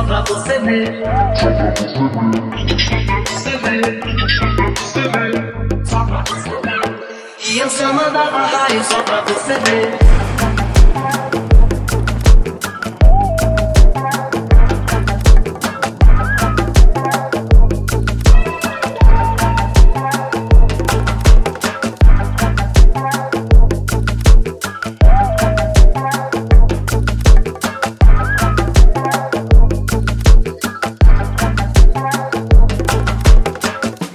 [0.00, 1.02] pra você ver.
[3.26, 4.00] Você ver,
[4.76, 7.50] você ver, só pra você ver.
[7.50, 10.11] E eu só mandava raio só pra você ver.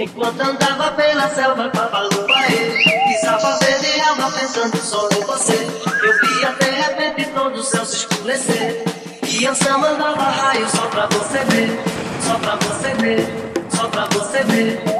[0.07, 2.73] Enquanto andava pela selva com a balubaê
[3.07, 5.53] Pisava verde alma pensando só em você.
[5.53, 8.83] Eu via de repente todo o céu se escurecer.
[9.27, 11.79] E eu só mandava raio só pra você ver
[12.21, 13.27] Só pra você ver,
[13.69, 14.96] só pra você ver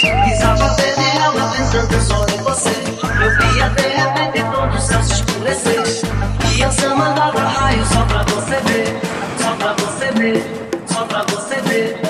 [0.00, 2.70] Pisava a janela pensando só em você.
[3.22, 5.82] Eu via de repente todo o céu se escurecer.
[6.56, 9.00] E eu samandava raio só pra você ver.
[9.38, 12.00] Só pra você ver, só pra você ver.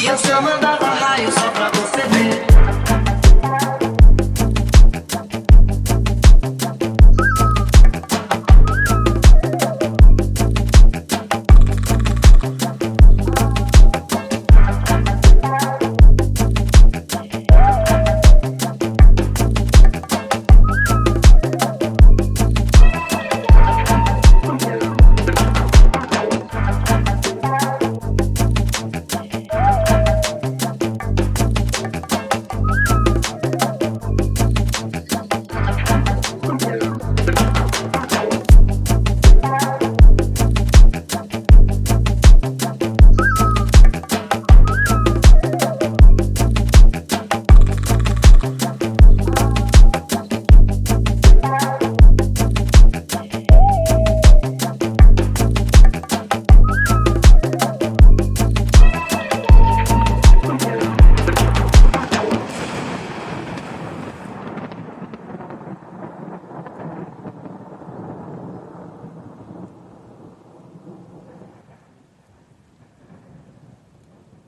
[0.00, 1.79] E eu samandava raio só pra você ver